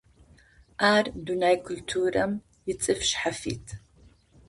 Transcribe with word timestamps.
Ар 0.93 1.05
дунэе 1.25 1.57
культурэм 1.65 2.31
ицӀыф 2.71 2.99
шъхьафит. 3.09 3.65